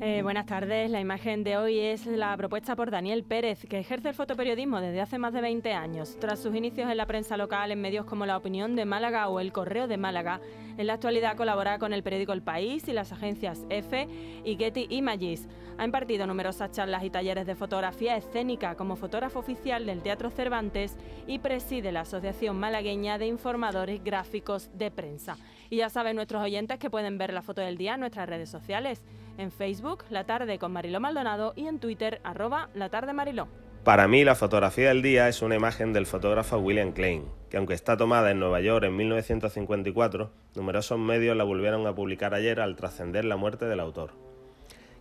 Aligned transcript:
Eh, 0.00 0.22
buenas 0.22 0.46
tardes. 0.46 0.92
La 0.92 1.00
imagen 1.00 1.42
de 1.42 1.56
hoy 1.56 1.80
es 1.80 2.06
la 2.06 2.36
propuesta 2.36 2.76
por 2.76 2.88
Daniel 2.88 3.24
Pérez, 3.24 3.66
que 3.68 3.80
ejerce 3.80 4.10
el 4.10 4.14
fotoperiodismo 4.14 4.80
desde 4.80 5.00
hace 5.00 5.18
más 5.18 5.32
de 5.32 5.40
20 5.40 5.72
años. 5.72 6.16
Tras 6.20 6.38
sus 6.38 6.54
inicios 6.54 6.88
en 6.88 6.96
la 6.96 7.06
prensa 7.06 7.36
local, 7.36 7.72
en 7.72 7.80
medios 7.80 8.06
como 8.06 8.24
La 8.24 8.36
Opinión 8.36 8.76
de 8.76 8.84
Málaga 8.84 9.28
o 9.28 9.40
El 9.40 9.52
Correo 9.52 9.88
de 9.88 9.96
Málaga, 9.96 10.40
en 10.76 10.86
la 10.86 10.92
actualidad 10.92 11.36
colabora 11.36 11.80
con 11.80 11.92
el 11.92 12.04
periódico 12.04 12.32
El 12.32 12.42
País 12.42 12.86
y 12.86 12.92
las 12.92 13.10
agencias 13.10 13.66
EFE 13.70 14.06
y 14.44 14.54
Getty 14.54 14.86
Images. 14.90 15.48
Ha 15.78 15.84
impartido 15.84 16.28
numerosas 16.28 16.70
charlas 16.70 17.02
y 17.02 17.10
talleres 17.10 17.46
de 17.46 17.56
fotografía 17.56 18.16
escénica 18.16 18.76
como 18.76 18.94
fotógrafo 18.94 19.40
oficial 19.40 19.84
del 19.84 20.02
Teatro 20.02 20.30
Cervantes 20.30 20.96
y 21.26 21.40
preside 21.40 21.90
la 21.90 22.02
Asociación 22.02 22.56
Malagueña 22.56 23.18
de 23.18 23.26
Informadores 23.26 24.02
Gráficos 24.04 24.70
de 24.74 24.92
Prensa. 24.92 25.36
Y 25.70 25.78
ya 25.78 25.90
saben 25.90 26.14
nuestros 26.14 26.40
oyentes 26.40 26.78
que 26.78 26.88
pueden 26.88 27.18
ver 27.18 27.32
la 27.32 27.42
foto 27.42 27.62
del 27.62 27.76
día 27.76 27.94
en 27.94 28.00
nuestras 28.00 28.28
redes 28.28 28.48
sociales 28.48 29.02
en 29.38 29.52
Facebook, 29.52 29.87
La 30.10 30.24
Tarde 30.24 30.58
con 30.58 30.72
Mariló 30.72 31.00
Maldonado 31.00 31.54
y 31.56 31.66
en 31.66 31.78
Twitter, 31.78 32.20
arroba 32.22 32.68
La 32.74 32.90
Tarde 32.90 33.14
Mariló. 33.14 33.48
Para 33.84 34.06
mí, 34.06 34.22
la 34.22 34.34
fotografía 34.34 34.88
del 34.88 35.00
día 35.00 35.28
es 35.28 35.40
una 35.40 35.54
imagen 35.54 35.94
del 35.94 36.04
fotógrafo 36.04 36.58
William 36.58 36.92
Klein, 36.92 37.24
que 37.48 37.56
aunque 37.56 37.72
está 37.72 37.96
tomada 37.96 38.30
en 38.30 38.38
Nueva 38.38 38.60
York 38.60 38.84
en 38.84 38.94
1954, 38.94 40.30
numerosos 40.56 40.98
medios 40.98 41.36
la 41.38 41.44
volvieron 41.44 41.86
a 41.86 41.94
publicar 41.94 42.34
ayer 42.34 42.60
al 42.60 42.76
trascender 42.76 43.24
la 43.24 43.36
muerte 43.36 43.64
del 43.64 43.80
autor. 43.80 44.10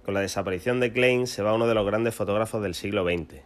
Con 0.05 0.13
la 0.13 0.21
desaparición 0.21 0.79
de 0.79 0.93
Klein 0.93 1.27
se 1.27 1.43
va 1.43 1.53
uno 1.53 1.67
de 1.67 1.75
los 1.75 1.85
grandes 1.85 2.15
fotógrafos 2.15 2.61
del 2.63 2.73
siglo 2.73 3.03
XX. 3.03 3.41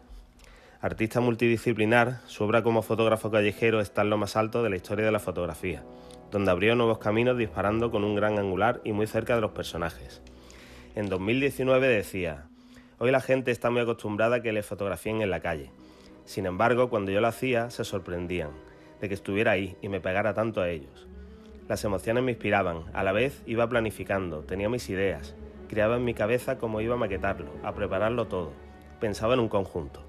Artista 0.80 1.22
multidisciplinar, 1.22 2.20
su 2.28 2.44
obra 2.44 2.62
como 2.62 2.84
fotógrafo 2.84 3.32
callejero 3.32 3.82
está 3.82 4.04
en 4.04 4.12
lo 4.12 4.18
más 4.18 4.36
alto 4.36 4.62
de 4.62 4.70
la 4.70 4.76
historia 4.76 5.06
de 5.06 5.12
la 5.12 5.20
fotografía, 5.20 5.84
donde 6.30 6.52
abrió 6.52 6.76
nuevos 6.76 7.00
caminos 7.00 7.36
disparando 7.36 7.90
con 7.90 8.04
un 8.04 8.16
gran 8.16 8.38
angular 8.38 8.80
y 8.84 8.92
muy 8.92 9.08
cerca 9.08 9.34
de 9.34 9.42
los 9.42 9.52
personajes. 9.52 10.22
En 10.94 11.08
2019 11.08 11.88
decía, 11.88 12.50
hoy 13.00 13.12
la 13.12 13.22
gente 13.22 13.52
está 13.52 13.70
muy 13.70 13.80
acostumbrada 13.80 14.38
a 14.38 14.42
que 14.42 14.52
le 14.52 14.62
fotografíen 14.62 15.22
en 15.22 15.30
la 15.30 15.40
calle. 15.40 15.72
Sin 16.26 16.46
embargo, 16.46 16.90
cuando 16.90 17.12
yo 17.12 17.22
lo 17.22 17.28
hacía, 17.28 17.70
se 17.70 17.86
sorprendían 17.86 18.50
de 19.00 19.08
que 19.08 19.14
estuviera 19.14 19.52
ahí 19.52 19.78
y 19.82 19.88
me 19.88 20.02
pegara 20.02 20.34
tanto 20.34 20.60
a 20.60 20.70
ellos. 20.70 21.08
Las 21.70 21.86
emociones 21.86 22.24
me 22.24 22.32
inspiraban, 22.32 22.84
a 22.94 23.04
la 23.04 23.14
vez 23.14 23.42
iba 23.46 23.70
planificando, 23.70 24.42
tenía 24.42 24.68
mis 24.68 24.90
ideas, 24.90 25.34
creaba 25.70 25.96
en 25.96 26.04
mi 26.04 26.14
cabeza 26.14 26.58
cómo 26.58 26.82
iba 26.82 26.96
a 26.96 26.98
maquetarlo, 26.98 27.52
a 27.64 27.74
prepararlo 27.74 28.28
todo, 28.28 28.52
pensaba 29.00 29.34
en 29.34 29.40
un 29.40 29.48
conjunto. 29.48 30.04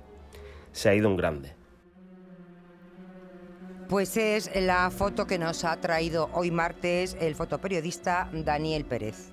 Se 0.72 0.88
ha 0.88 0.94
ido 0.94 1.08
un 1.08 1.16
grande. 1.16 1.54
Pues 3.88 4.16
es 4.16 4.50
la 4.60 4.90
foto 4.90 5.28
que 5.28 5.38
nos 5.38 5.64
ha 5.64 5.80
traído 5.80 6.28
hoy 6.32 6.50
martes 6.50 7.16
el 7.20 7.36
fotoperiodista 7.36 8.28
Daniel 8.32 8.84
Pérez. 8.84 9.32